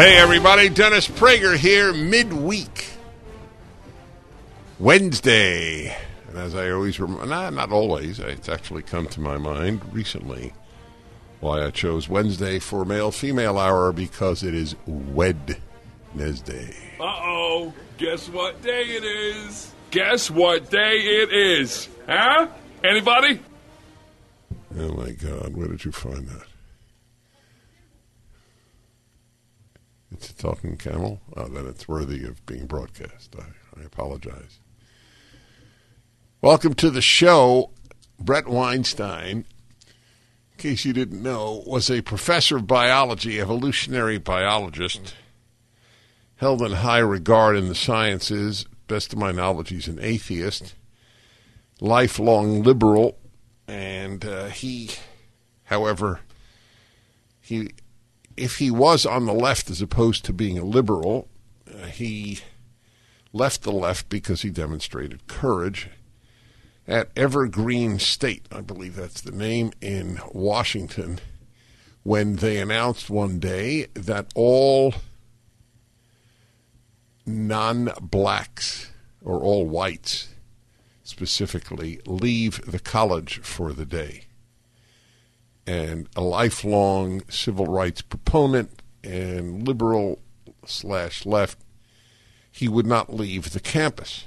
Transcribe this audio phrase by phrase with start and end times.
[0.00, 2.86] Hey, everybody, Dennis Prager here, midweek.
[4.78, 5.94] Wednesday.
[6.26, 10.54] And as I always remember, nah, not always, it's actually come to my mind recently
[11.40, 16.74] why I chose Wednesday for male female hour because it is Wednesday.
[16.98, 19.70] Uh oh, guess what day it is?
[19.90, 21.90] Guess what day it is?
[22.08, 22.46] Huh?
[22.82, 23.38] Anybody?
[24.78, 26.49] Oh my God, where did you find that?
[30.28, 31.20] A talking camel?
[31.34, 33.34] Oh, then it's worthy of being broadcast.
[33.38, 34.58] I, I apologize.
[36.42, 37.70] Welcome to the show.
[38.18, 45.14] Bret Weinstein, in case you didn't know, was a professor of biology, evolutionary biologist,
[46.36, 48.66] held in high regard in the sciences.
[48.88, 50.74] Best of my knowledge, he's an atheist,
[51.80, 53.18] lifelong liberal,
[53.66, 54.90] and uh, he,
[55.64, 56.20] however,
[57.40, 57.70] he
[58.40, 61.28] if he was on the left as opposed to being a liberal,
[61.68, 62.40] uh, he
[63.32, 65.90] left the left because he demonstrated courage
[66.88, 71.20] at Evergreen State, I believe that's the name, in Washington,
[72.02, 74.94] when they announced one day that all
[77.26, 78.90] non blacks
[79.22, 80.28] or all whites
[81.04, 84.24] specifically leave the college for the day
[85.66, 90.20] and a lifelong civil rights proponent and liberal
[90.66, 91.58] slash left,
[92.50, 94.26] he would not leave the campus.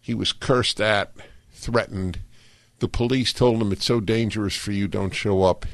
[0.00, 1.12] He was cursed at,
[1.52, 2.20] threatened.
[2.80, 5.64] The police told him it's so dangerous for you, don't show up.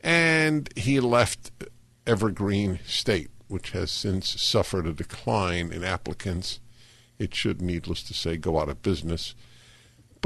[0.00, 1.52] And he left
[2.06, 6.60] Evergreen State, which has since suffered a decline in applicants.
[7.18, 9.34] It should, needless to say, go out of business.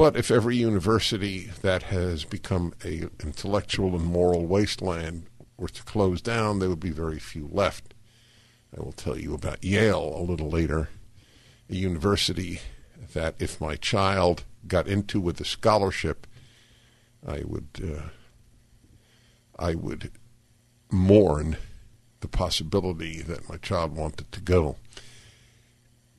[0.01, 5.27] But if every university that has become a intellectual and moral wasteland
[5.59, 7.93] were to close down, there would be very few left.
[8.75, 10.89] I will tell you about Yale a little later,
[11.69, 12.61] a university
[13.13, 16.27] that if my child got into with a scholarship,
[17.29, 18.09] I would uh,
[19.59, 20.13] I would
[20.91, 21.59] mourn
[22.21, 24.77] the possibility that my child wanted to go.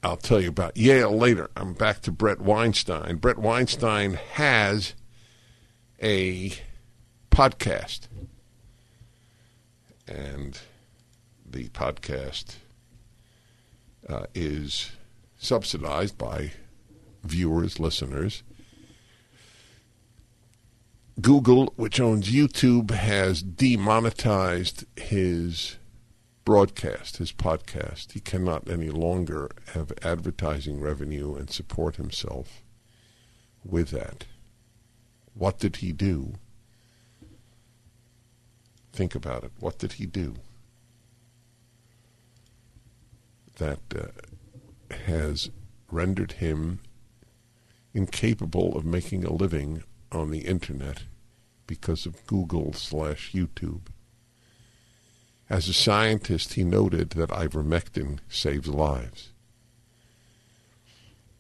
[0.04, 1.52] I'll tell you about Yale later.
[1.56, 3.18] I'm back to Bret Weinstein.
[3.18, 4.96] Bret Weinstein has
[6.02, 6.54] a
[7.30, 8.08] podcast.
[10.08, 10.60] And
[11.46, 12.56] the podcast
[14.10, 14.92] uh, is
[15.38, 16.54] subsidized by
[17.24, 18.42] viewers, listeners.
[21.20, 25.78] Google, which owns YouTube, has demonetized his
[26.46, 28.14] broadcast, his podcast.
[28.14, 32.64] He cannot any longer have advertising revenue and support himself
[33.64, 34.26] with that.
[35.34, 36.34] What did he do?
[38.94, 39.52] Think about it.
[39.60, 40.36] What did he do
[43.58, 45.52] that uh, has
[45.92, 46.80] rendered him
[47.94, 51.04] incapable of making a living on the internet
[51.68, 53.88] because of Google slash YouTube?
[55.52, 59.34] As a scientist, he noted that ivermectin saves lives.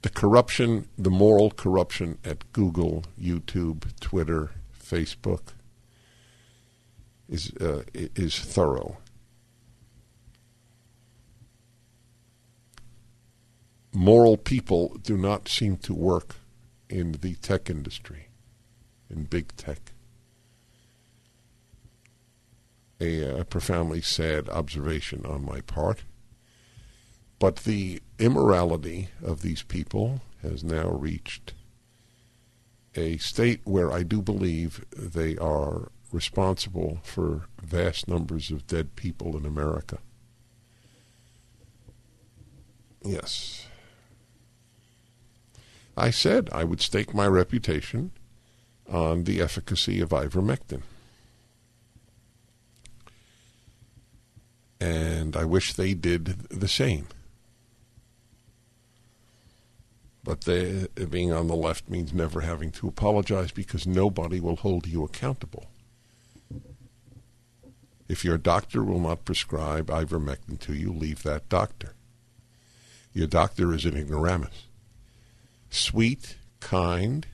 [0.01, 5.53] The corruption, the moral corruption at Google, YouTube, Twitter, Facebook
[7.29, 8.97] is uh, is thorough.
[13.93, 16.35] Moral people do not seem to work
[16.89, 18.28] in the tech industry,
[19.09, 19.91] in big tech
[23.01, 26.03] a, uh, a profoundly sad observation on my part.
[27.39, 31.53] But the immorality of these people has now reached
[32.95, 39.35] a state where I do believe they are responsible for vast numbers of dead people
[39.37, 39.97] in America.
[43.03, 43.65] Yes.
[45.97, 48.11] I said I would stake my reputation
[48.87, 50.83] on the efficacy of ivermectin.
[54.81, 57.07] And I wish they did the same.
[60.23, 64.87] But the, being on the left means never having to apologize because nobody will hold
[64.87, 65.67] you accountable.
[68.09, 71.93] If your doctor will not prescribe ivermectin to you, leave that doctor.
[73.13, 74.67] Your doctor is an ignoramus.
[75.69, 77.27] Sweet, kind,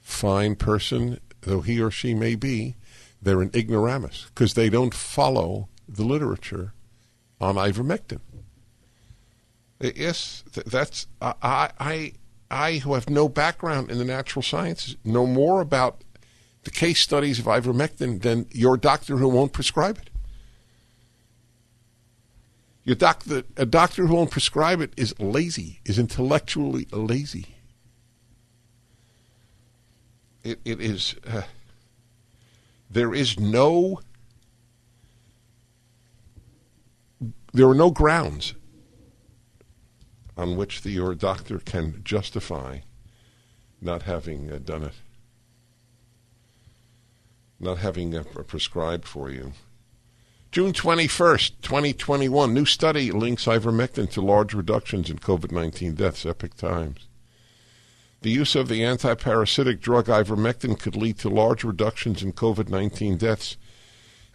[0.00, 2.76] fine person, though he or she may be,
[3.22, 6.72] they're an ignoramus because they don't follow the literature
[7.40, 8.20] on ivermectin.
[9.80, 12.12] Yes, that's I, I,
[12.50, 16.04] I who have no background in the natural sciences know more about
[16.64, 20.10] the case studies of ivermectin than your doctor who won't prescribe it.
[22.84, 27.54] Your doctor, a doctor who won't prescribe it is lazy, is intellectually lazy.
[30.42, 31.14] It, it is.
[31.26, 31.42] Uh,
[32.90, 34.00] there is no.
[37.52, 38.54] There are no grounds
[40.36, 42.80] on which the, your doctor can justify
[43.80, 44.94] not having uh, done it,
[47.58, 49.52] not having uh, prescribed for you.
[50.52, 56.56] June 21st, 2021, new study links ivermectin to large reductions in COVID 19 deaths, Epoch
[56.56, 57.08] Times.
[58.22, 63.16] The use of the antiparasitic drug ivermectin could lead to large reductions in COVID 19
[63.16, 63.56] deaths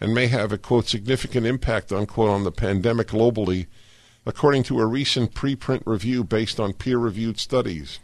[0.00, 3.66] and may have a quote significant impact unquote on the pandemic globally
[4.26, 8.00] according to a recent preprint review based on peer reviewed studies.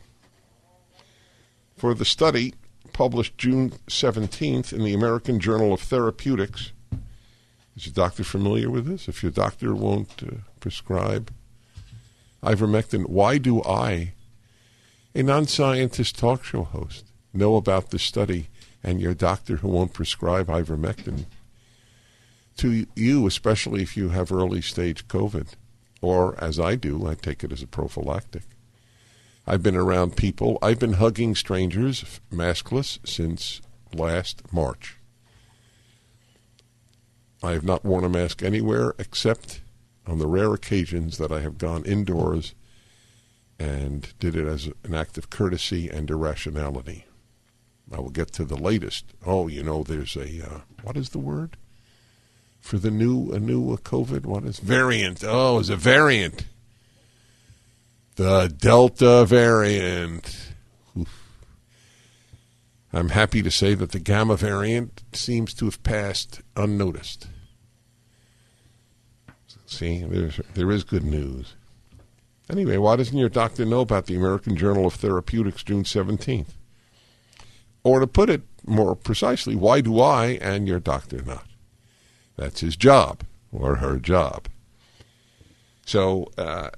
[1.76, 2.54] For the study,
[2.92, 6.70] published June 17th in the American Journal of Therapeutics,
[7.74, 9.08] is your doctor familiar with this?
[9.08, 11.32] If your doctor won't uh, prescribe
[12.42, 14.12] ivermectin, why do I,
[15.14, 18.48] a non scientist talk show host, know about this study
[18.84, 21.24] and your doctor who won't prescribe ivermectin?
[22.58, 25.54] To you, especially if you have early stage COVID
[26.00, 28.42] or as I do, I take it as a prophylactic.
[29.46, 33.60] I've been around people, I've been hugging strangers maskless since
[33.92, 34.96] last March.
[37.42, 39.62] I have not worn a mask anywhere except
[40.06, 42.54] on the rare occasions that I have gone indoors
[43.58, 47.06] and did it as an act of courtesy and irrationality.
[47.92, 49.06] I will get to the latest.
[49.26, 51.56] Oh, you know, there's a, uh, what is the word?
[52.62, 54.24] For the new a new COVID?
[54.24, 55.22] What is variant?
[55.26, 56.44] Oh, it's a variant.
[58.16, 60.52] The Delta variant.
[62.94, 67.26] I'm happy to say that the Gamma variant seems to have passed unnoticed.
[69.66, 71.54] See, there's, there is good news.
[72.50, 76.52] Anyway, why doesn't your doctor know about the American Journal of Therapeutics June 17th?
[77.82, 81.46] Or to put it more precisely, why do I and your doctor not?
[82.36, 84.48] That's his job or her job.
[85.84, 86.70] So uh,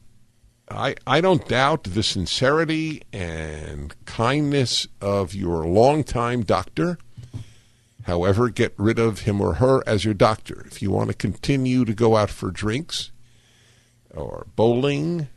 [0.70, 6.98] I I don't doubt the sincerity and kindness of your longtime doctor.
[8.04, 10.64] However, get rid of him or her as your doctor.
[10.66, 13.12] If you want to continue to go out for drinks
[14.14, 15.28] or bowling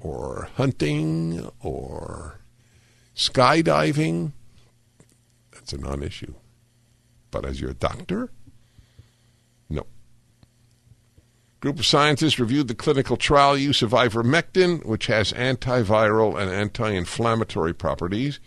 [0.00, 2.38] or hunting or
[3.16, 4.32] skydiving,
[5.52, 6.34] that's a non issue.
[7.30, 8.30] But as your doctor,
[11.62, 16.90] group of scientists reviewed the clinical trial use of ivermectin, which has antiviral and anti
[16.90, 18.40] inflammatory properties,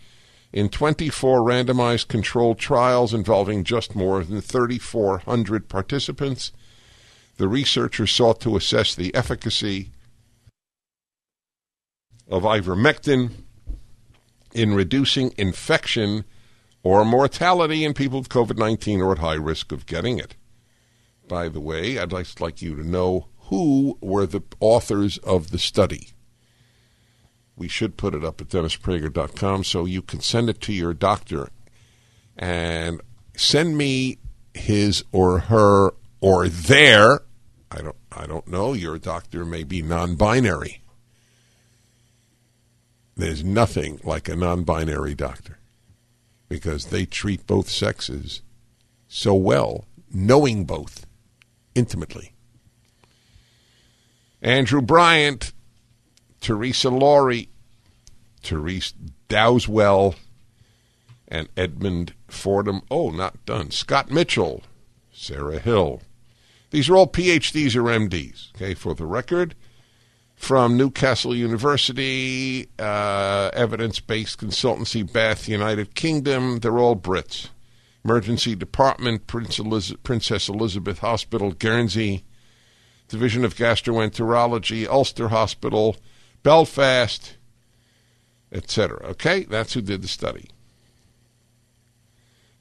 [0.52, 6.52] in 24 randomized controlled trials involving just more than 3,400 participants.
[7.38, 9.92] The researchers sought to assess the efficacy
[12.28, 13.30] of ivermectin
[14.52, 16.26] in reducing infection
[16.82, 20.36] or mortality in people with COVID 19 or at high risk of getting it
[21.28, 21.98] by the way.
[21.98, 26.08] I'd like, like you to know who were the authors of the study.
[27.56, 31.48] We should put it up at DennisPrager.com so you can send it to your doctor
[32.36, 33.00] and
[33.34, 34.18] send me
[34.52, 37.20] his or her or their
[37.70, 40.82] I don't I don't know your doctor may be non-binary.
[43.16, 45.58] There's nothing like a non-binary doctor
[46.48, 48.42] because they treat both sexes
[49.08, 51.06] so well, knowing both
[51.76, 52.32] intimately.
[54.42, 55.52] Andrew Bryant,
[56.40, 57.48] Theresa Lawrie,
[58.42, 58.94] Therese
[59.28, 60.14] Dowswell,
[61.28, 62.82] and Edmund Fordham.
[62.90, 63.70] Oh, not done.
[63.70, 64.62] Scott Mitchell,
[65.12, 66.02] Sarah Hill.
[66.70, 68.54] These are all PhDs or MDs.
[68.54, 69.54] Okay, for the record,
[70.36, 76.60] from Newcastle University, uh, evidence-based consultancy, Bath, United Kingdom.
[76.60, 77.48] They're all Brits.
[78.06, 79.58] Emergency Department, Prince
[80.04, 82.24] Princess Elizabeth Hospital, Guernsey,
[83.08, 85.96] Division of Gastroenterology, Ulster Hospital,
[86.44, 87.36] Belfast,
[88.52, 89.04] etc.
[89.08, 90.48] Okay, that's who did the study.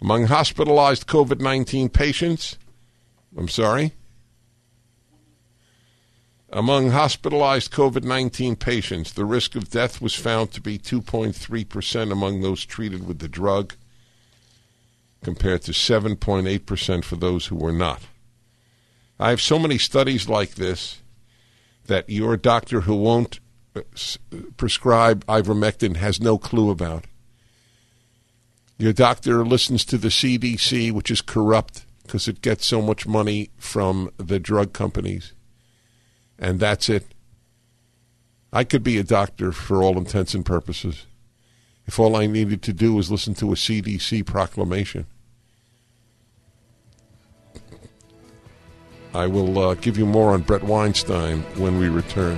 [0.02, 2.58] Among hospitalized COVID 19 patients,
[3.38, 3.94] I'm sorry.
[6.50, 12.42] Among hospitalized COVID 19 patients, the risk of death was found to be 2.3% among
[12.42, 13.76] those treated with the drug,
[15.26, 18.00] compared to 7.8% for those who were not.
[19.20, 21.02] I have so many studies like this
[21.88, 23.40] that your doctor who won't
[23.76, 23.82] uh,
[24.56, 27.06] prescribe ivermectin has no clue about.
[28.78, 33.50] Your doctor listens to the CDC, which is corrupt because it gets so much money
[33.58, 35.34] from the drug companies.
[36.38, 37.16] And that's it.
[38.54, 41.08] I could be a doctor for all intents and purposes
[41.88, 45.08] if all I needed to do was listen to a CDC proclamation.
[49.16, 52.38] I will uh, give you more on Bret Weinstein when we return.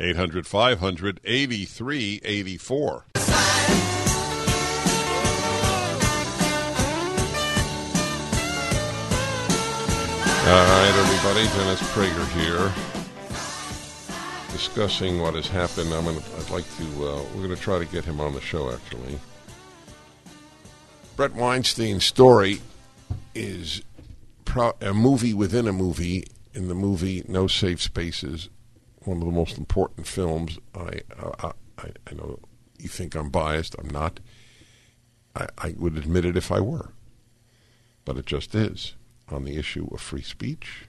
[0.00, 3.04] 800 500 8384.
[10.42, 11.46] All right, everybody.
[11.58, 12.72] Dennis Prager here,
[14.52, 15.92] discussing what has happened.
[15.92, 16.18] I'm gonna.
[16.38, 16.84] I'd like to.
[17.06, 18.72] Uh, we're going to try to get him on the show.
[18.72, 19.20] Actually,
[21.14, 22.62] Bret Weinstein's story
[23.34, 23.82] is
[24.46, 26.24] pro- a movie within a movie.
[26.52, 28.48] In the movie No Safe Spaces,
[29.04, 30.58] one of the most important films.
[30.74, 32.38] I, I, I I know
[32.78, 33.74] you think I'm biased.
[33.78, 34.20] I'm not.
[35.34, 36.92] I, I would admit it if I were.
[38.04, 38.94] But it just is
[39.28, 40.88] on the issue of free speech.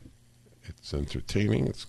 [0.64, 1.68] It's entertaining.
[1.68, 1.86] It's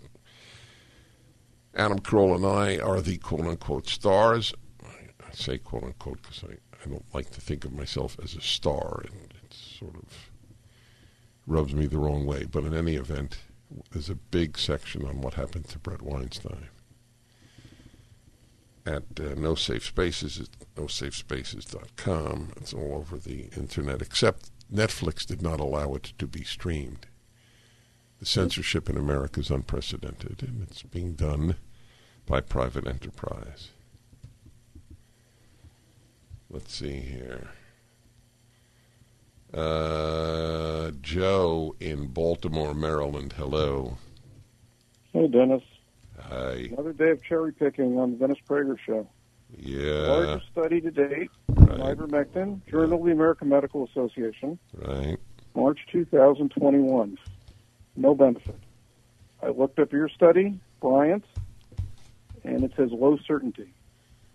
[1.74, 4.52] Adam Carolla and I are the quote unquote stars.
[4.82, 8.40] I say quote unquote because I, I don't like to think of myself as a
[8.40, 10.30] star, and it sort of
[11.46, 12.44] rubs me the wrong way.
[12.44, 13.38] But in any event,
[13.90, 16.68] there's a big section on what happened to Bret Weinstein
[18.84, 22.52] at uh, No Safe Spaces, at nosafespaces.com.
[22.56, 27.06] It's all over the internet, except Netflix did not allow it to be streamed.
[28.18, 31.56] The censorship in America is unprecedented, and it's being done
[32.26, 33.70] by private enterprise.
[36.48, 37.50] Let's see here.
[39.54, 43.34] Uh, Joe in Baltimore, Maryland.
[43.36, 43.98] Hello.
[45.12, 45.62] Hey, Dennis.
[46.18, 46.68] Hi.
[46.72, 49.06] Another day of cherry picking on the Dennis Prager Show.
[49.58, 50.06] Yeah.
[50.08, 51.96] Largest study to date, Right.
[51.98, 55.18] ivermectin, Journal of the American Medical Association, Right.
[55.54, 57.18] March 2021.
[57.96, 58.54] No benefit.
[59.42, 61.24] I looked up your study, Bryant,
[62.44, 63.74] and it says low certainty.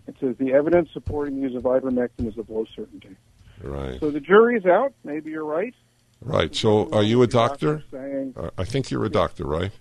[0.06, 3.16] It says the evidence supporting the use of ivermectin is of low certainty.
[3.62, 3.98] Right.
[4.00, 4.92] So the jury's out.
[5.04, 5.74] Maybe you're right.
[6.20, 6.54] Right.
[6.54, 7.84] So, are you a doctor?
[7.90, 9.72] Saying Uh, I think you're a doctor, right?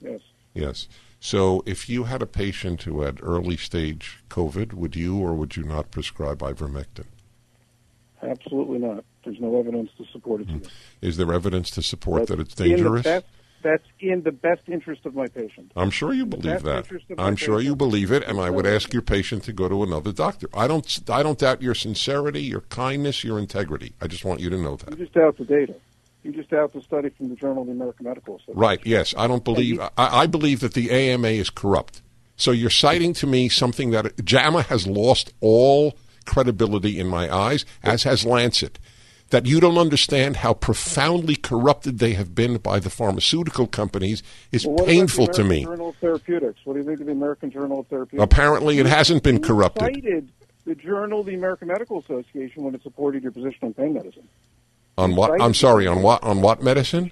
[0.00, 0.20] yes.
[0.52, 0.88] Yes.
[1.20, 5.56] So, if you had a patient who had early stage COVID, would you or would
[5.56, 7.06] you not prescribe ivermectin?
[8.22, 9.04] Absolutely not.
[9.24, 10.50] There's no evidence to support it.
[10.50, 10.68] Either.
[11.00, 13.06] Is there evidence to support that it's in the dangerous?
[13.64, 15.72] That's in the best interest of my patient.
[15.74, 16.84] I'm sure you believe that.
[16.84, 19.52] interest of my I'm sure you believe it, and I would ask your patient to
[19.52, 20.48] go to another doctor.
[20.54, 21.10] I don't.
[21.10, 23.94] I don't doubt your sincerity, your kindness, your integrity.
[24.00, 24.90] I just want you to know that.
[24.90, 25.74] You just doubt the data.
[26.22, 28.60] You just doubt the study from the Journal of the American Medical Association.
[28.60, 28.80] Right?
[28.84, 29.14] Yes.
[29.16, 29.80] I don't believe.
[29.80, 32.02] I, I believe that the AMA is corrupt.
[32.36, 37.64] So you're citing to me something that JAMA has lost all credibility in my eyes,
[37.82, 38.78] as has Lancet.
[39.34, 44.22] That you don't understand how profoundly corrupted they have been by the pharmaceutical companies
[44.52, 45.64] is Well, painful to me.
[45.64, 46.60] Journal of Therapeutics.
[46.62, 48.22] What do you think of the American Journal of Therapeutics?
[48.22, 49.82] Apparently, it hasn't been You corrupted.
[49.92, 50.28] cited
[50.66, 54.28] the Journal of the American Medical Association when it supported your position on pain medicine.
[54.98, 55.42] On what?
[55.42, 55.88] I'm sorry.
[55.88, 56.22] On what?
[56.22, 57.10] On what medicine?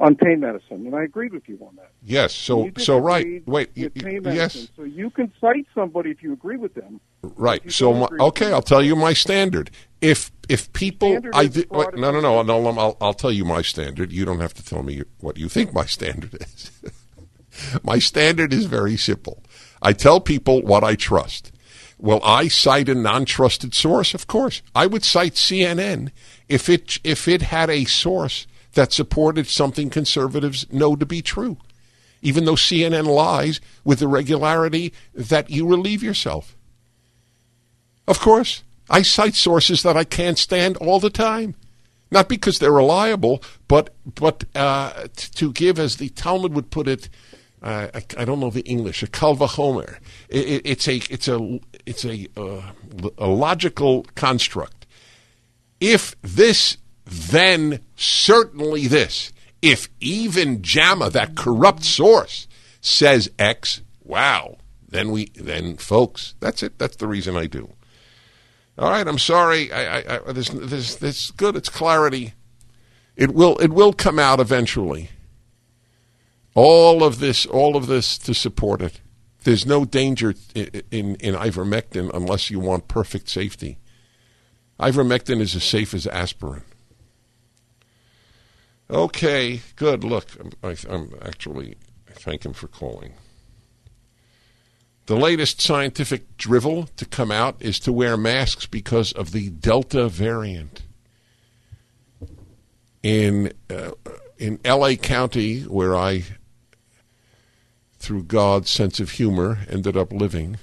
[0.00, 1.90] on pain medicine, and I agreed with you on that.
[2.02, 2.32] Yes.
[2.34, 3.46] So so right.
[3.46, 3.68] Wait.
[3.76, 4.34] y- pain medicine.
[4.34, 4.68] yes.
[4.74, 7.00] So you can cite somebody if you agree with them.
[7.22, 7.70] Right.
[7.70, 9.70] So my, okay, I'll tell you my standard.
[10.00, 13.62] If if people, I do, wait, no, no, no, no, I'll, I'll tell you my
[13.62, 14.10] standard.
[14.12, 16.70] You don't have to tell me what you think my standard is.
[17.84, 19.44] my standard is very simple.
[19.80, 21.52] I tell people what I trust.
[21.98, 24.12] Will I cite a non-trusted source?
[24.12, 26.10] Of course, I would cite CNN
[26.48, 31.58] if it if it had a source that supported something conservatives know to be true
[32.22, 36.56] even though CNN lies with the regularity that you relieve yourself.
[38.06, 41.54] Of course, I cite sources that I can't stand all the time.
[42.10, 47.08] Not because they're reliable, but but uh, to give, as the Talmud would put it,
[47.62, 49.98] uh, I, I don't know the English, a kal vachomer.
[50.28, 52.62] It, it, it's a it's a it's a uh,
[53.16, 54.86] a logical construct.
[55.80, 59.32] If this, then certainly this.
[59.62, 62.48] If even JAMA, that corrupt source,
[62.80, 64.56] says X, wow,
[64.88, 66.78] then we, then folks, that's it.
[66.78, 67.70] That's the reason I do.
[68.78, 69.72] All right, I'm sorry.
[69.72, 71.56] I, I, I this, this, this good.
[71.56, 72.34] It's clarity.
[73.16, 75.10] It will, it will come out eventually.
[76.54, 79.00] All of this, all of this to support it.
[79.44, 83.78] There's no danger in, in, in ivermectin unless you want perfect safety.
[84.78, 86.62] Ivermectin is as safe as aspirin.
[88.90, 90.02] Okay, good.
[90.02, 91.76] Look, I'm, I, I'm actually
[92.08, 93.12] I thank him for calling.
[95.06, 100.08] The latest scientific drivel to come out is to wear masks because of the Delta
[100.08, 100.82] variant.
[103.02, 103.92] In uh,
[104.38, 104.96] in L.A.
[104.96, 106.24] County, where I,
[107.98, 110.58] through God's sense of humor, ended up living,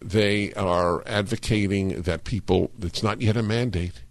[0.00, 2.70] they are advocating that people.
[2.80, 4.02] It's not yet a mandate.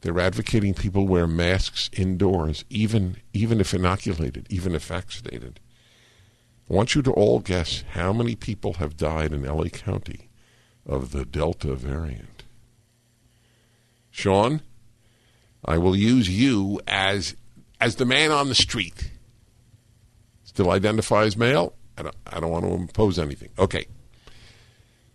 [0.00, 5.60] They're advocating people wear masks indoors, even even if inoculated, even if vaccinated.
[6.68, 10.30] I want you to all guess how many people have died in LA County
[10.86, 12.44] of the Delta variant.
[14.10, 14.62] Sean,
[15.64, 17.36] I will use you as
[17.80, 19.10] as the man on the street.
[20.44, 21.74] Still identify as male?
[21.98, 23.50] I don't, I don't want to impose anything.
[23.58, 23.86] Okay.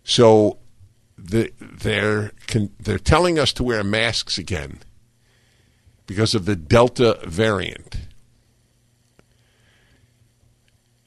[0.04, 0.58] So
[1.16, 4.80] the, they're con, they're telling us to wear masks again
[6.06, 7.96] because of the Delta variant.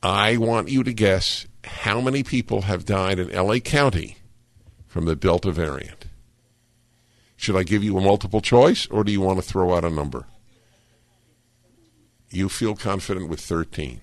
[0.03, 4.17] I want you to guess how many people have died in LA County
[4.85, 6.07] from the Delta variant.
[7.37, 9.89] Should I give you a multiple choice or do you want to throw out a
[9.89, 10.25] number?
[12.29, 14.01] You feel confident with 13.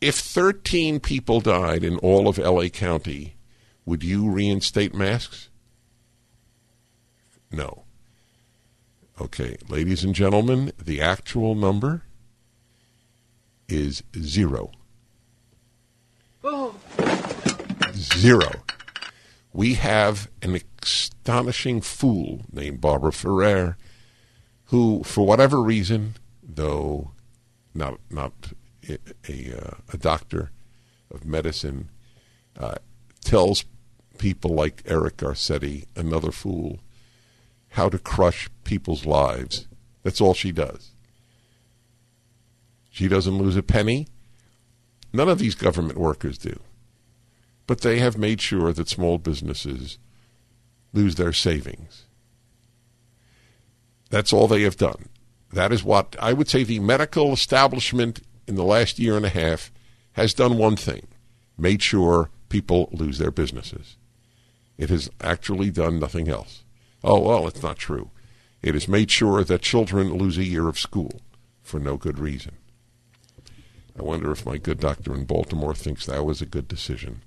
[0.00, 3.34] If 13 people died in all of LA County,
[3.84, 5.48] would you reinstate masks?
[7.50, 7.82] No.
[9.20, 12.02] Okay, ladies and gentlemen, the actual number
[13.68, 14.70] is zero.
[17.94, 18.50] Zero.
[19.52, 23.76] We have an astonishing fool named Barbara Ferrer
[24.66, 27.12] who, for whatever reason, though
[27.74, 28.32] not not
[28.88, 28.98] a,
[29.28, 30.50] a, uh, a doctor
[31.10, 31.90] of medicine,
[32.58, 32.76] uh,
[33.24, 33.64] tells
[34.18, 36.80] people like Eric Garcetti, another fool,
[37.70, 39.68] how to crush people's lives.
[40.02, 40.92] That's all she does.
[42.96, 44.06] She doesn't lose a penny.
[45.12, 46.60] None of these government workers do.
[47.66, 49.98] But they have made sure that small businesses
[50.94, 52.06] lose their savings.
[54.08, 55.10] That's all they have done.
[55.52, 59.28] That is what I would say the medical establishment in the last year and a
[59.28, 59.70] half
[60.12, 61.06] has done one thing
[61.58, 63.98] made sure people lose their businesses.
[64.78, 66.64] It has actually done nothing else.
[67.04, 68.10] Oh, well, it's not true.
[68.62, 71.20] It has made sure that children lose a year of school
[71.62, 72.56] for no good reason.
[73.98, 77.22] I wonder if my good doctor in Baltimore thinks that was a good decision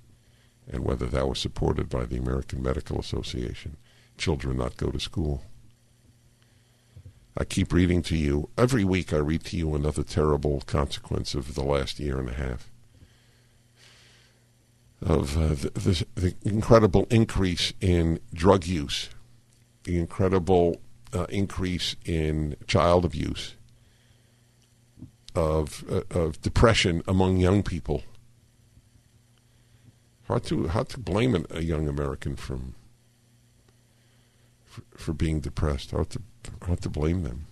[0.72, 3.76] and whether that was supported by the American Medical Association.
[4.16, 5.42] Children not go to school.
[7.36, 8.50] I keep reading to you.
[8.56, 12.34] Every week I read to you another terrible consequence of the last year and a
[12.34, 12.70] half.
[15.02, 19.08] Of uh, the, the, the incredible increase in drug use,
[19.84, 20.80] the incredible
[21.14, 23.54] uh, increase in child abuse,
[25.34, 28.02] of uh, of depression among young people.
[30.28, 32.74] Hard to hard to blame an, a young American from
[34.64, 35.92] for, for being depressed.
[35.92, 36.22] Hard to
[36.66, 37.46] hard to blame them.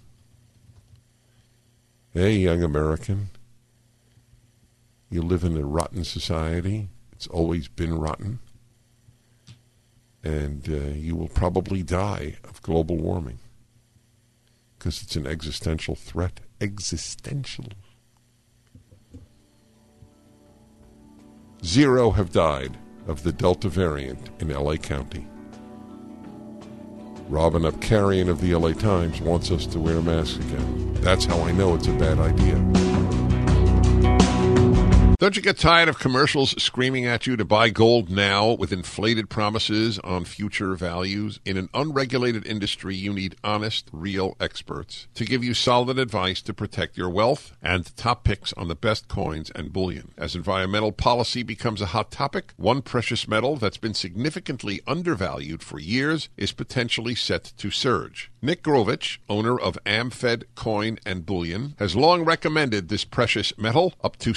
[2.14, 3.30] Hey, young American,
[5.10, 6.88] you live in a rotten society.
[7.12, 8.38] It's always been rotten,
[10.24, 13.38] and uh, you will probably die of global warming.
[14.78, 16.40] because it's an existential threat.
[16.60, 17.66] Existential.
[21.64, 25.26] Zero have died of the Delta variant in LA County.
[27.28, 30.94] Robin Abcarian of the LA Times wants us to wear masks again.
[31.02, 32.87] That's how I know it's a bad idea.
[35.20, 39.28] Don't you get tired of commercials screaming at you to buy gold now with inflated
[39.28, 41.40] promises on future values?
[41.44, 46.54] In an unregulated industry, you need honest, real experts to give you solid advice to
[46.54, 50.12] protect your wealth and top picks on the best coins and bullion.
[50.16, 55.80] As environmental policy becomes a hot topic, one precious metal that's been significantly undervalued for
[55.80, 58.30] years is potentially set to surge.
[58.40, 63.94] Nick Grovich, owner of AmFed Coin and Bullion, has long recommended this precious metal.
[64.04, 64.32] Up to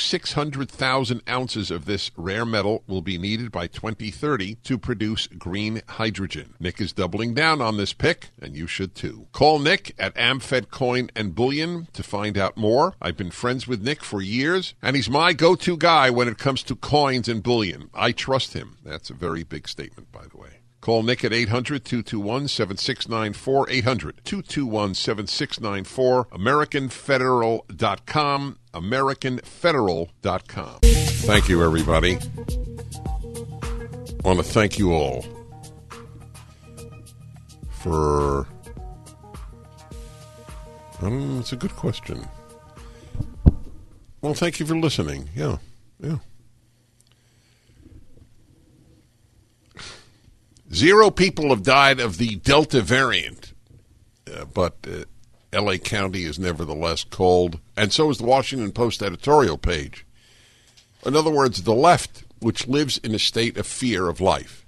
[0.71, 6.55] 600,000 ounces of this rare metal will be needed by 2030 to produce green hydrogen.
[6.59, 9.27] Nick is doubling down on this pick, and you should too.
[9.33, 12.95] Call Nick at AmFed Coin and Bullion to find out more.
[13.01, 16.37] I've been friends with Nick for years, and he's my go to guy when it
[16.37, 17.89] comes to coins and bullion.
[17.93, 18.77] I trust him.
[18.83, 20.60] That's a very big statement, by the way.
[20.81, 23.69] Call Nick at 800 221 7694.
[23.69, 26.25] 800 221 7694.
[26.25, 28.57] AmericanFederal.com.
[28.73, 30.79] AmericanFederal.com.
[30.81, 32.17] Thank you, everybody.
[34.23, 35.23] I want to thank you all
[37.69, 38.47] for.
[41.01, 42.27] Um, it's a good question.
[44.21, 45.29] Well, thank you for listening.
[45.35, 45.57] Yeah,
[45.99, 46.17] yeah.
[50.81, 53.53] Zero people have died of the Delta variant,
[54.25, 55.03] uh, but uh,
[55.53, 55.77] L.A.
[55.77, 60.07] County is nevertheless cold, and so is the Washington Post editorial page.
[61.05, 64.65] In other words, the left, which lives in a state of fear of life.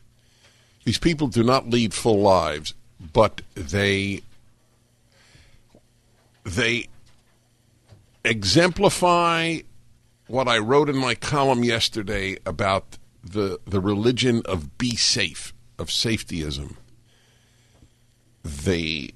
[0.83, 2.75] These people do not lead full lives,
[3.11, 4.21] but they
[6.43, 6.89] they
[8.23, 9.61] exemplify
[10.27, 15.89] what I wrote in my column yesterday about the the religion of be safe of
[15.89, 16.77] safetyism.
[18.41, 19.09] They,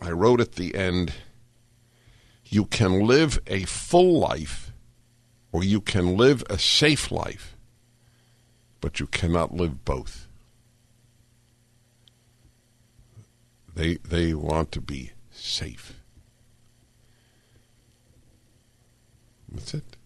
[0.00, 1.12] I wrote at the end,
[2.46, 4.70] you can live a full life
[5.50, 7.56] or you can live a safe life,
[8.80, 10.28] but you cannot live both.
[13.74, 15.94] They, they want to be safe.
[19.50, 19.96] That's it.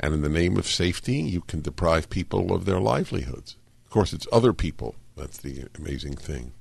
[0.00, 3.56] And in the name of safety, you can deprive people of their livelihoods.
[3.84, 6.52] Of course, it's other people that's the amazing thing.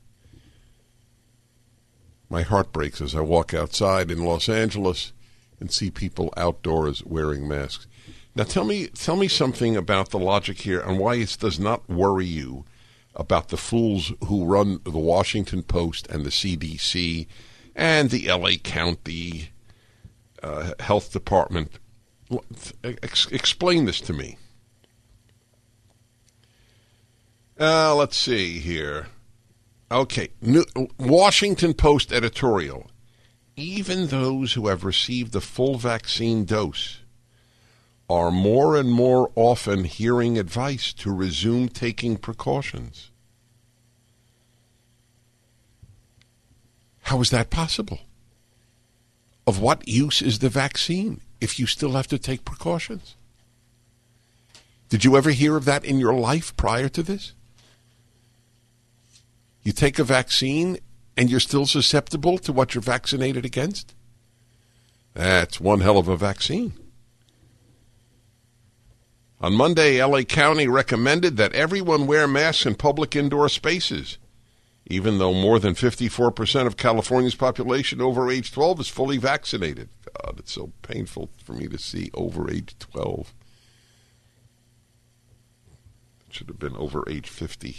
[2.29, 5.13] My heart breaks as I walk outside in Los Angeles
[5.59, 7.87] and see people outdoors wearing masks.
[8.35, 11.89] Now tell me tell me something about the logic here and why it does not
[11.89, 12.65] worry you
[13.15, 17.27] about the fools who run the Washington Post and the CDC
[17.75, 19.49] and the LA County
[20.43, 21.79] uh, Health Department.
[22.83, 24.37] Ex- explain this to me.
[27.59, 29.07] Uh, let's see here.
[29.91, 30.63] Okay, New,
[30.99, 32.91] Washington Post editorial.
[33.55, 36.99] Even those who have received the full vaccine dose
[38.07, 43.09] are more and more often hearing advice to resume taking precautions.
[47.03, 48.01] How is that possible?
[49.47, 53.15] Of what use is the vaccine if you still have to take precautions?
[54.89, 57.33] Did you ever hear of that in your life prior to this?
[59.67, 60.77] You take a vaccine
[61.17, 63.95] and you're still susceptible to what you're vaccinated against?
[65.13, 66.71] That's one hell of a vaccine.
[69.41, 74.17] On Monday, LA County recommended that everyone wear masks in public indoor spaces,
[74.85, 79.89] even though more than 54% of California's population over age 12 is fully vaccinated.
[80.23, 83.33] God, it's so painful for me to see over age 12.
[86.29, 87.75] It should have been over age 50.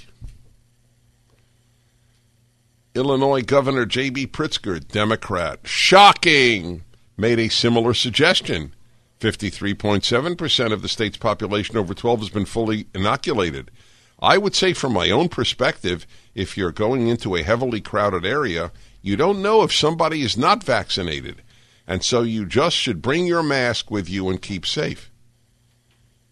[2.99, 4.27] Illinois Governor J.B.
[4.27, 6.83] Pritzker, Democrat, shocking,
[7.17, 8.75] made a similar suggestion.
[9.21, 13.71] 53.7% of the state's population over 12 has been fully inoculated.
[14.19, 18.73] I would say, from my own perspective, if you're going into a heavily crowded area,
[19.01, 21.43] you don't know if somebody is not vaccinated.
[21.87, 25.13] And so you just should bring your mask with you and keep safe.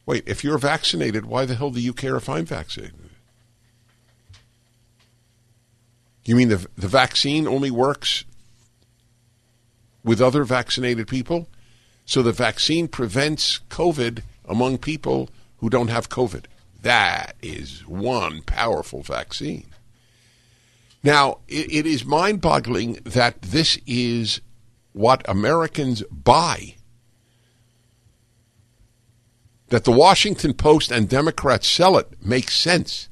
[0.04, 3.05] Wait, if you're vaccinated, why the hell do you care if I'm vaccinated?
[6.26, 8.24] You mean the the vaccine only works
[10.04, 11.48] with other vaccinated people?
[12.04, 16.44] So the vaccine prevents COVID among people who don't have COVID.
[16.82, 19.66] That is one powerful vaccine.
[21.02, 24.40] Now, it, it is mind boggling that this is
[24.92, 26.74] what Americans buy.
[29.68, 33.08] That the Washington Post and Democrats sell it makes sense.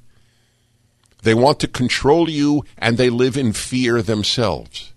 [1.24, 4.92] They want to control you and they live in fear themselves.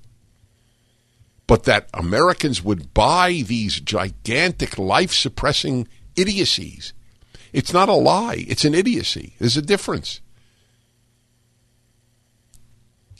[1.47, 5.87] But that Americans would buy these gigantic life suppressing
[6.17, 6.91] idiocies.
[7.53, 9.35] It's not a lie, it's an idiocy.
[9.39, 10.19] There's a difference.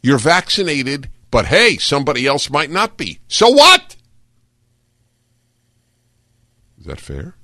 [0.04, 3.20] You're vaccinated, but hey, somebody else might not be.
[3.30, 3.96] So what?
[6.78, 7.37] Is that fair?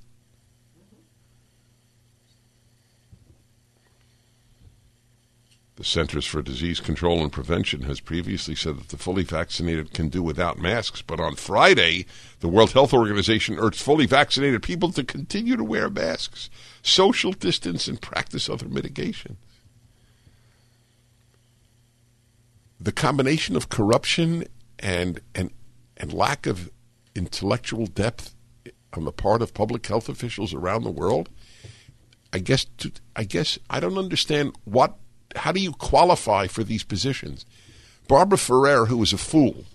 [5.75, 10.07] The Centers for Disease Control and Prevention has previously said that the fully vaccinated can
[10.07, 12.05] do without masks, but on Friday,
[12.41, 16.51] the World Health Organization urged fully vaccinated people to continue to wear masks,
[16.83, 19.37] social distance, and practice other mitigations.
[22.79, 24.45] The combination of corruption
[24.77, 25.51] and and
[25.97, 26.69] and lack of
[27.15, 28.35] intellectual depth
[28.93, 31.29] on the part of public health officials around the world,
[32.31, 34.97] I guess to, I guess I don't understand what
[35.35, 37.45] how do you qualify for these positions?
[38.07, 39.65] Barbara Ferrer, who is a fool,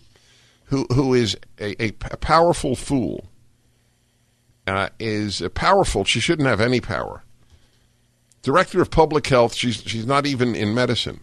[0.67, 3.29] who who is a, a, a powerful fool,
[4.67, 6.05] uh, is powerful.
[6.05, 7.23] She shouldn't have any power.
[8.43, 9.55] Director of Public Health.
[9.55, 11.21] She's she's not even in medicine.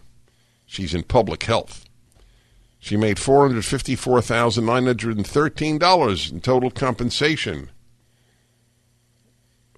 [0.66, 1.84] She's in public health.
[2.78, 7.70] She made four hundred fifty-four thousand nine hundred and thirteen dollars in total compensation.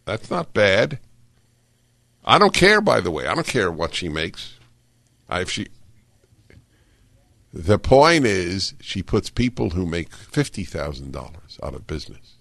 [0.04, 0.98] That's not bad.
[2.28, 3.26] I don't care, by the way.
[3.26, 4.58] I don't care what she makes.
[5.30, 5.68] I, if she,
[7.54, 12.34] the point is, she puts people who make fifty thousand dollars out of business.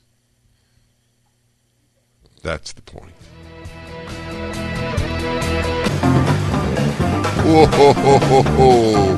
[2.44, 3.14] That's the point.
[7.46, 9.16] Whoa.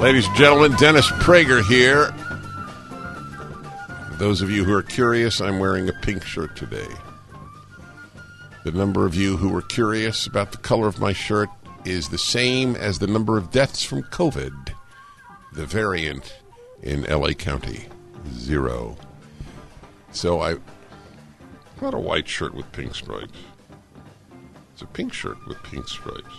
[0.00, 2.06] Ladies and gentlemen, Dennis Prager here.
[4.08, 6.88] For those of you who are curious, I'm wearing a pink shirt today.
[8.66, 11.48] The number of you who were curious about the color of my shirt
[11.84, 14.74] is the same as the number of deaths from COVID.
[15.52, 16.34] The variant
[16.82, 17.86] in LA County,
[18.32, 18.96] zero.
[20.10, 20.56] So I
[21.78, 23.38] got a white shirt with pink stripes.
[24.72, 26.34] It's a pink shirt with pink stripes.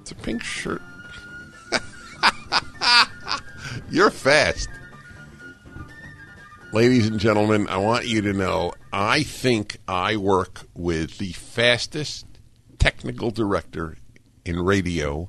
[0.00, 0.82] It's a pink shirt.
[3.92, 4.68] You're fast.
[6.72, 12.26] Ladies and gentlemen, I want you to know I think I work with the fastest
[12.78, 13.96] technical director
[14.44, 15.28] in radio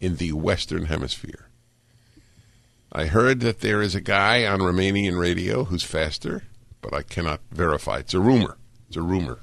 [0.00, 1.48] in the Western Hemisphere.
[2.92, 6.44] I heard that there is a guy on Romanian radio who's faster,
[6.80, 7.98] but I cannot verify.
[7.98, 8.56] It's a rumor.
[8.88, 9.40] It's a rumor.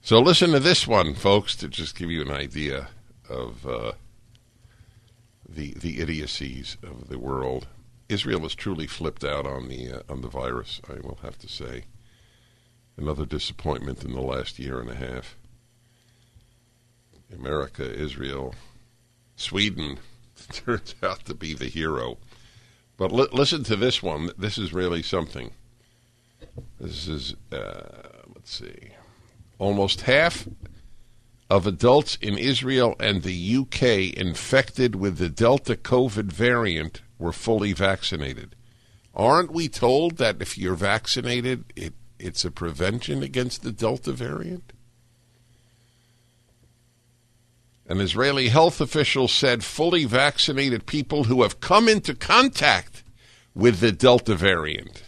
[0.00, 2.88] So listen to this one, folks, to just give you an idea
[3.28, 3.92] of uh,
[5.48, 7.66] the the idiocies of the world.
[8.08, 10.80] Israel has truly flipped out on the uh, on the virus.
[10.88, 11.84] I will have to say,
[12.96, 15.36] another disappointment in the last year and a half.
[17.32, 18.54] America, Israel,
[19.36, 19.98] Sweden
[20.52, 22.18] turns out to be the hero.
[22.96, 24.30] But li- listen to this one.
[24.36, 25.52] This is really something.
[26.78, 28.90] This is uh, let's see,
[29.58, 30.46] almost half
[31.48, 37.72] of adults in Israel and the UK infected with the Delta COVID variant were fully
[37.72, 38.54] vaccinated.
[39.14, 44.72] Aren't we told that if you're vaccinated, it, it's a prevention against the Delta variant?
[47.86, 53.02] An Israeli health official said fully vaccinated people who have come into contact
[53.54, 55.04] with the Delta variant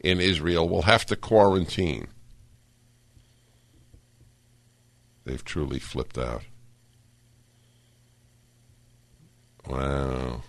[0.00, 2.08] in Israel will have to quarantine.
[5.24, 6.42] They've truly flipped out.
[9.68, 10.42] Wow.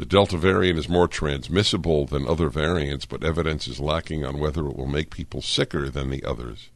[0.00, 4.66] The Delta variant is more transmissible than other variants, but evidence is lacking on whether
[4.66, 6.70] it will make people sicker than the others.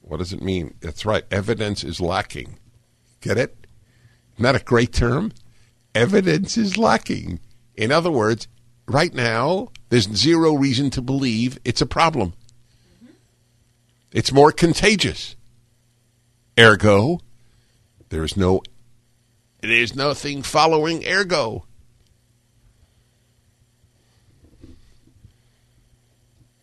[0.00, 0.74] What does it mean?
[0.78, 1.24] That's right.
[1.32, 2.60] Evidence is lacking.
[3.20, 3.66] Get it?
[4.34, 5.32] Isn't that a great term?
[5.96, 7.40] Evidence is lacking.
[7.74, 8.46] In other words,
[8.86, 12.34] right now, there's zero reason to believe it's a problem.
[14.12, 15.34] It's more contagious.
[16.56, 17.18] Ergo,
[18.10, 18.62] there's no
[19.66, 21.64] there's nothing following ergo.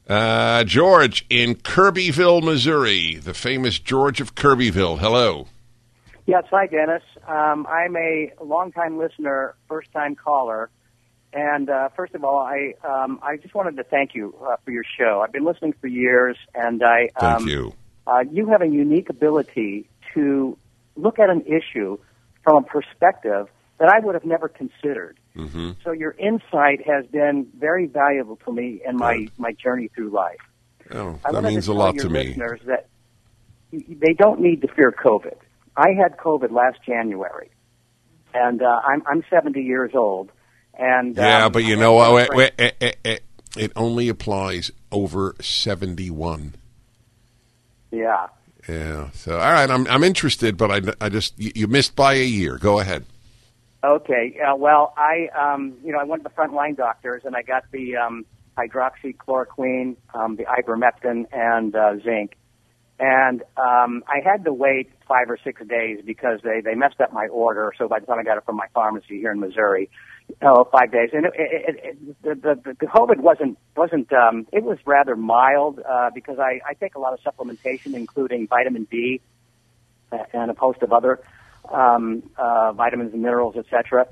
[0.08, 5.00] Uh, George in Kirbyville, Missouri, the famous George of Kirbyville.
[5.00, 5.48] Hello.
[6.26, 7.04] Yes, hi, Dennis.
[7.28, 10.70] Um, I'm a longtime listener, first time caller,
[11.34, 14.72] And uh, first of all, I um, I just wanted to thank you uh, for
[14.72, 15.22] your show.
[15.24, 17.74] I've been listening for years, and I Thank um, you.
[18.06, 20.58] Uh, you have a unique ability to
[20.98, 21.98] look at an issue
[22.43, 25.19] from a perspective that I would have never considered.
[25.36, 30.10] hmm So your insight has been very valuable to me in my, my journey through
[30.10, 30.38] life.
[30.91, 32.27] Oh, that means a lot to me.
[32.30, 32.88] listeners that
[33.71, 35.36] they don't need to fear COVID.
[35.77, 37.49] I had COVID last January,
[38.34, 40.32] and uh, I'm I'm 70 years old.
[40.77, 42.10] And Yeah, um, but you know, what?
[42.10, 43.17] a wait, wait, eh, eh, eh,
[43.58, 46.56] it only applies over seventy-one.
[47.91, 48.27] Yeah.
[48.67, 49.10] Yeah.
[49.12, 52.26] So, all right, I'm I'm interested, but I, I just you, you missed by a
[52.26, 52.58] year.
[52.58, 53.06] Go ahead.
[53.84, 54.38] Okay.
[54.39, 57.63] Uh, well, I, um, you know, I went to the frontline doctors and I got
[57.71, 58.26] the um,
[58.58, 62.38] hydroxychloroquine, um, the ivermectin, and uh, zinc.
[63.00, 67.12] And um, I had to wait five or six days because they they messed up
[67.12, 67.74] my order.
[67.78, 69.89] So by the time I got it from my pharmacy here in Missouri,
[70.41, 71.10] oh, five days.
[71.13, 75.80] And it, it, it, the, the the COVID wasn't wasn't um, it was rather mild
[75.80, 79.22] uh, because I I take a lot of supplementation, including vitamin D
[80.34, 81.20] and a host of other
[81.72, 84.08] um, uh, vitamins and minerals, etc.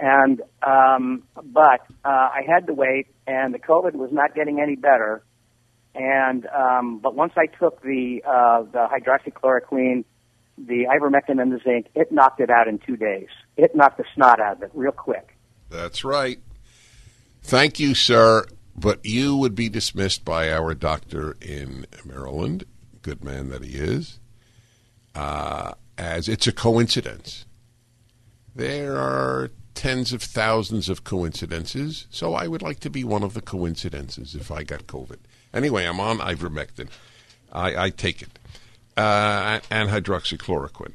[0.00, 4.76] And um, but uh, I had to wait, and the COVID was not getting any
[4.76, 5.22] better.
[5.94, 10.04] And um, but once I took the uh, the hydroxychloroquine,
[10.58, 13.28] the ivermectin, and the zinc, it knocked it out in two days.
[13.56, 15.33] It knocked the snot out of it real quick.
[15.70, 16.40] That's right.
[17.42, 18.46] Thank you, sir.
[18.76, 22.64] But you would be dismissed by our doctor in Maryland,
[23.02, 24.18] good man that he is,
[25.14, 27.46] uh, as it's a coincidence.
[28.54, 33.34] There are tens of thousands of coincidences, so I would like to be one of
[33.34, 35.18] the coincidences if I got COVID.
[35.52, 36.88] Anyway, I'm on ivermectin.
[37.52, 38.38] I, I take it.
[38.96, 40.94] Uh, and hydroxychloroquine.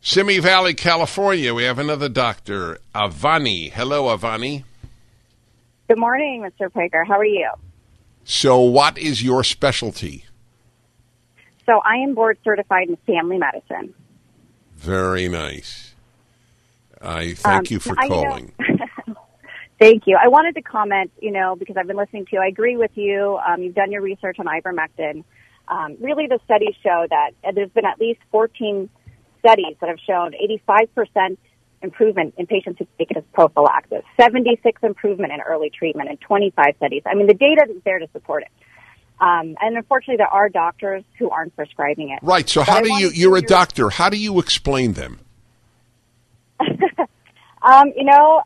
[0.00, 3.70] Simi Valley, California, we have another doctor, Avani.
[3.70, 4.64] Hello, Avani.
[5.88, 6.70] Good morning, Mr.
[6.70, 7.06] Prager.
[7.06, 7.50] How are you?
[8.24, 10.24] So, what is your specialty?
[11.66, 13.92] So, I am board certified in family medicine.
[14.76, 15.94] Very nice.
[17.02, 18.52] I thank Um, you for I- you know- calling.
[19.80, 20.18] Thank you.
[20.20, 22.40] I wanted to comment, you know, because I've been listening to you.
[22.42, 23.38] I agree with you.
[23.46, 25.22] Um, you've done your research on ivermectin.
[25.68, 28.88] Um, really, the studies show that there's been at least 14
[29.38, 30.32] studies that have shown
[30.68, 31.36] 85%
[31.82, 36.74] improvement in patients who take it as prophylaxis, 76 improvement in early treatment, and 25
[36.76, 37.02] studies.
[37.06, 38.50] I mean, the data is there to support it.
[39.20, 42.20] Um, and unfortunately, there are doctors who aren't prescribing it.
[42.22, 42.48] Right.
[42.48, 43.10] So, But how I do you?
[43.10, 43.90] You're a doctor.
[43.90, 45.18] How do you explain them?
[47.62, 48.42] Um, you know,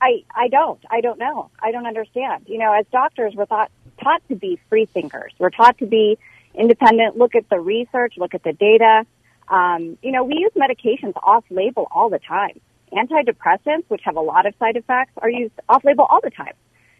[0.00, 0.80] I I don't.
[0.90, 1.50] I don't know.
[1.60, 2.46] I don't understand.
[2.46, 3.70] You know, as doctors, we're thought
[4.02, 5.32] taught to be free thinkers.
[5.38, 6.18] We're taught to be
[6.54, 7.16] independent.
[7.16, 8.14] Look at the research.
[8.16, 9.06] Look at the data.
[9.48, 12.60] Um, you know, we use medications off label all the time.
[12.92, 16.54] Antidepressants, which have a lot of side effects, are used off label all the time.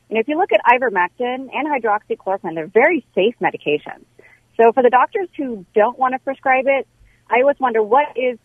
[0.09, 4.05] And if you look at ivermectin and hydroxychloroquine, they're very safe medications.
[4.57, 6.87] So for the doctors who don't want to prescribe it,
[7.29, 8.39] I always wonder what is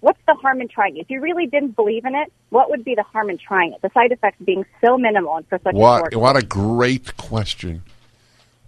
[0.00, 1.00] what's the harm in trying it?
[1.00, 3.82] If you really didn't believe in it, what would be the harm in trying it?
[3.82, 5.98] The side effects being so minimal and for such a What?
[5.98, 6.16] short.
[6.16, 7.82] What a great question.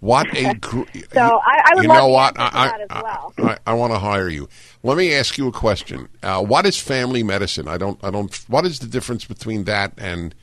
[0.01, 0.83] What a gr-
[1.13, 2.35] So I, I would you know what?
[2.37, 3.33] I, that as well.
[3.37, 4.49] I, I, want to hire you.
[4.83, 6.09] Let me ask you a question.
[6.21, 7.67] Uh, what is family medicine?
[7.67, 8.03] I don't.
[8.03, 8.33] I don't.
[8.49, 10.35] What is the difference between that and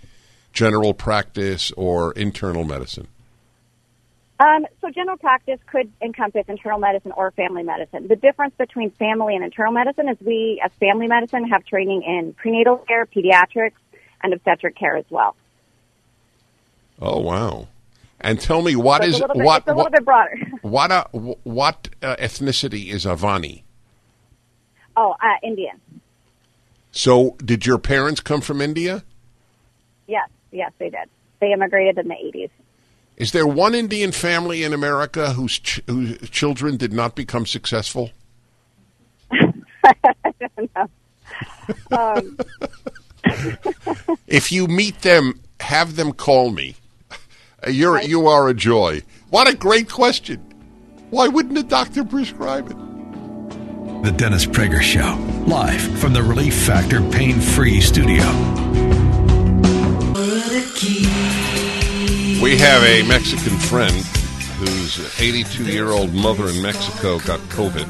[0.52, 3.08] general practice or internal medicine?
[4.40, 8.06] Um, so general practice could encompass internal medicine or family medicine.
[8.06, 12.34] The difference between family and internal medicine is we, as family medicine, have training in
[12.34, 13.72] prenatal care, pediatrics,
[14.22, 15.34] and obstetric care as well.
[17.00, 17.66] Oh wow!
[18.20, 19.92] And tell me what So is it's a little bit, what it's a little what
[19.92, 20.36] bit broader.
[20.62, 23.62] what, uh, what uh, ethnicity is Avani?
[24.96, 25.80] oh, uh, Indian.
[26.90, 29.04] So, did your parents come from India?
[30.08, 31.08] Yes, yes, they did.
[31.40, 32.50] They immigrated in the 80s.
[33.16, 38.10] Is there one Indian family in America whose ch- whose children did not become successful?
[41.92, 42.38] Um,
[44.26, 46.76] If you meet them, have them call me.
[47.66, 49.02] Uh, You're you are a joy.
[49.30, 50.38] What a great question.
[51.10, 52.76] Why wouldn't a doctor prescribe it?
[54.04, 58.22] The Dennis Prager Show, live from the Relief Factor Pain Free Studio.
[62.40, 63.94] We have a Mexican friend
[64.58, 67.88] whose 82 year old mother in Mexico got COVID.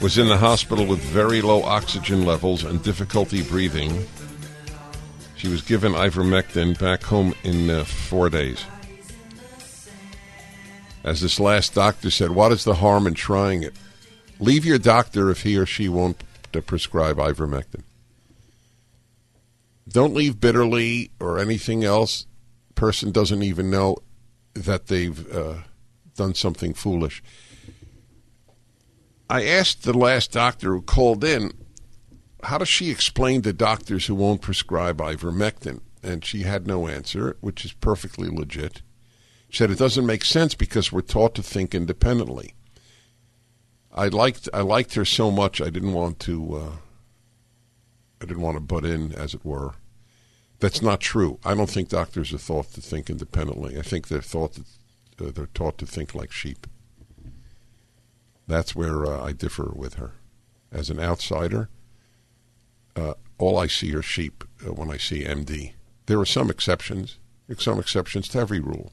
[0.00, 4.06] Was in the hospital with very low oxygen levels and difficulty breathing.
[5.38, 8.64] She was given ivermectin back home in uh, four days.
[11.04, 13.74] As this last doctor said, what is the harm in trying it?
[14.40, 16.22] Leave your doctor if he or she won't
[16.66, 17.82] prescribe ivermectin.
[19.88, 22.26] Don't leave bitterly or anything else.
[22.74, 23.96] Person doesn't even know
[24.54, 25.58] that they've uh,
[26.16, 27.22] done something foolish.
[29.30, 31.52] I asked the last doctor who called in,
[32.44, 35.80] how does she explain to doctors who won't prescribe ivermectin?
[36.02, 38.82] And she had no answer, which is perfectly legit.
[39.50, 42.54] She said it doesn't make sense because we're taught to think independently.
[43.92, 46.72] I liked I liked her so much I didn't want to uh,
[48.20, 49.74] I didn't want to butt in, as it were.
[50.60, 51.38] That's not true.
[51.44, 53.78] I don't think doctors are taught to think independently.
[53.78, 56.66] I think they're thought that, uh, they're taught to think like sheep.
[58.46, 60.12] That's where uh, I differ with her.
[60.72, 61.68] As an outsider,
[62.98, 65.72] uh, all I see are sheep uh, when I see MD.
[66.06, 67.18] There are some exceptions.
[67.58, 68.92] Some exceptions to every rule.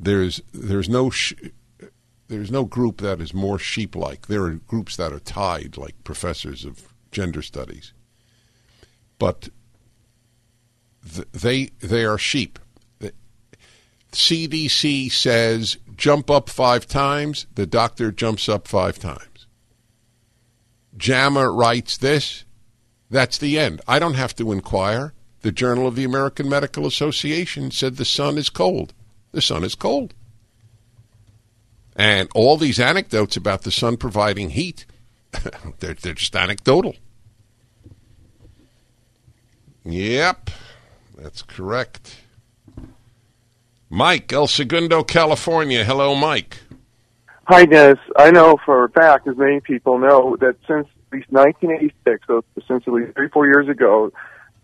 [0.00, 1.34] There's there's no sh-
[2.26, 4.26] there's no group that is more sheep-like.
[4.26, 7.92] There are groups that are tied, like professors of gender studies,
[9.18, 9.48] but
[11.14, 12.58] th- they they are sheep.
[12.98, 13.12] The
[14.12, 17.46] CDC says jump up five times.
[17.54, 19.27] The doctor jumps up five times.
[20.96, 22.44] JAMA writes this.
[23.10, 23.80] That's the end.
[23.86, 25.12] I don't have to inquire.
[25.42, 28.92] The Journal of the American Medical Association said the sun is cold.
[29.32, 30.14] The sun is cold.
[31.94, 34.86] And all these anecdotes about the sun providing heat,
[35.80, 36.96] they're, they're just anecdotal.
[39.84, 40.50] Yep,
[41.16, 42.16] that's correct.
[43.90, 45.84] Mike, El Segundo, California.
[45.84, 46.58] Hello, Mike.
[47.48, 47.98] Hi, Dennis.
[48.14, 52.44] I know for a fact, as many people know, that since at least 1986, so
[52.68, 54.12] since at least 34 years ago,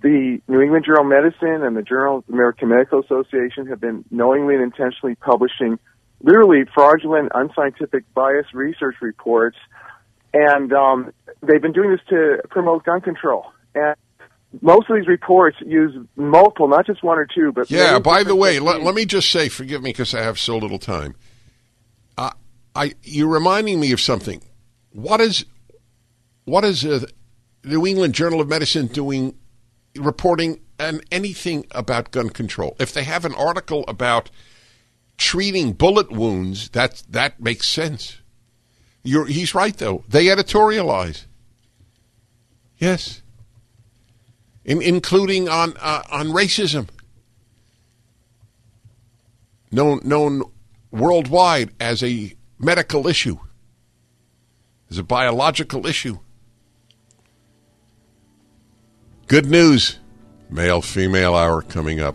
[0.02, 3.80] the New England Journal of Medicine and the Journal of the American Medical Association have
[3.80, 5.78] been knowingly and intentionally publishing
[6.22, 9.56] literally fraudulent, unscientific, biased research reports,
[10.34, 11.10] and um,
[11.40, 13.46] they've been doing this to promote gun control.
[13.74, 13.96] And
[14.60, 17.98] most of these reports use multiple, not just one or two, but yeah.
[17.98, 20.78] By the way, let, let, me just say, forgive me because I have so little
[20.78, 21.14] time.
[22.74, 24.42] I you're reminding me of something.
[24.92, 25.44] What is
[26.44, 27.06] what is uh,
[27.64, 29.36] New England Journal of Medicine doing,
[29.96, 32.76] reporting on anything about gun control?
[32.78, 34.30] If they have an article about
[35.16, 38.18] treating bullet wounds, that that makes sense.
[39.02, 40.04] You're, he's right though.
[40.08, 41.24] They editorialize.
[42.78, 43.22] Yes
[44.64, 46.88] in, including on uh, on racism,
[49.70, 50.42] known known
[50.90, 53.38] worldwide as a medical issue,
[54.90, 56.18] as a biological issue.
[59.26, 59.98] Good news,
[60.50, 62.14] male female hour coming up.